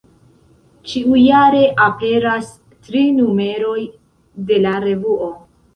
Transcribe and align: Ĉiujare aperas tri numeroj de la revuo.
Ĉiujare 0.93 1.61
aperas 1.89 2.49
tri 2.89 3.05
numeroj 3.21 3.79
de 4.51 4.63
la 4.67 4.79
revuo. 4.89 5.35